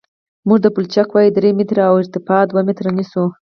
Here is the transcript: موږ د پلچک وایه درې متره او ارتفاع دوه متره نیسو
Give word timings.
موږ 0.47 0.59
د 0.61 0.67
پلچک 0.75 1.07
وایه 1.11 1.31
درې 1.37 1.49
متره 1.59 1.83
او 1.89 1.95
ارتفاع 2.01 2.41
دوه 2.49 2.61
متره 2.67 2.91
نیسو 2.97 3.23